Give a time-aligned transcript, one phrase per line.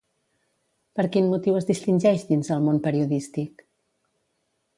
[0.99, 3.63] Per quin motiu es distingeix dins el món periodístic?